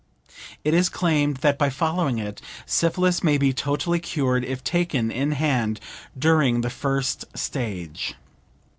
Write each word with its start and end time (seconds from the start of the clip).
It 0.63 0.73
is 0.73 0.89
claimed 0.89 1.37
that 1.45 1.59
by 1.59 1.69
following 1.69 2.17
it, 2.17 2.41
syphilis 2.65 3.23
may 3.23 3.37
be 3.37 3.53
totally 3.53 3.99
cured 3.99 4.43
if 4.43 4.63
taken 4.63 5.11
in 5.11 5.33
hand 5.33 5.79
during 6.17 6.61
the 6.61 6.71
first 6.71 7.25
stage. 7.37 8.15